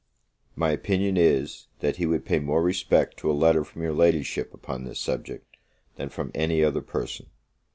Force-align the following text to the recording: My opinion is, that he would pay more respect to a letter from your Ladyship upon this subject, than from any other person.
My 0.55 0.71
opinion 0.71 1.15
is, 1.15 1.67
that 1.81 1.97
he 1.97 2.07
would 2.07 2.25
pay 2.25 2.39
more 2.39 2.63
respect 2.63 3.17
to 3.17 3.29
a 3.29 3.37
letter 3.37 3.63
from 3.63 3.83
your 3.83 3.93
Ladyship 3.93 4.51
upon 4.51 4.83
this 4.83 4.99
subject, 4.99 5.57
than 5.95 6.09
from 6.09 6.31
any 6.33 6.63
other 6.63 6.81
person. 6.81 7.27